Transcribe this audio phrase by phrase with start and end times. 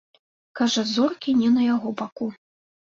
[0.59, 2.35] Кажа, зоркі не на яго баку.